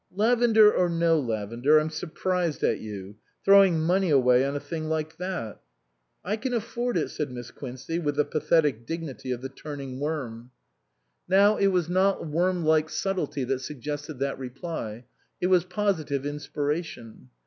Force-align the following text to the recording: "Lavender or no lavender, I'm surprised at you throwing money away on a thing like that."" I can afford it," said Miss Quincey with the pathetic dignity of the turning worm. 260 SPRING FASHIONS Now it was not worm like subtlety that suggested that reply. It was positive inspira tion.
"Lavender 0.11 0.73
or 0.73 0.89
no 0.89 1.19
lavender, 1.19 1.77
I'm 1.77 1.91
surprised 1.91 2.63
at 2.63 2.79
you 2.79 3.17
throwing 3.45 3.79
money 3.79 4.09
away 4.09 4.43
on 4.43 4.55
a 4.55 4.59
thing 4.59 4.85
like 4.89 5.17
that."" 5.17 5.61
I 6.25 6.37
can 6.37 6.55
afford 6.55 6.97
it," 6.97 7.11
said 7.11 7.29
Miss 7.29 7.51
Quincey 7.51 7.99
with 7.99 8.15
the 8.15 8.25
pathetic 8.25 8.87
dignity 8.87 9.29
of 9.29 9.43
the 9.43 9.49
turning 9.49 9.99
worm. 9.99 10.49
260 11.29 11.29
SPRING 11.29 11.29
FASHIONS 11.29 11.37
Now 11.37 11.57
it 11.57 11.67
was 11.67 11.89
not 11.89 12.27
worm 12.27 12.65
like 12.65 12.89
subtlety 12.89 13.43
that 13.43 13.59
suggested 13.59 14.17
that 14.17 14.39
reply. 14.39 15.05
It 15.39 15.47
was 15.51 15.65
positive 15.65 16.23
inspira 16.23 16.83
tion. 16.83 17.29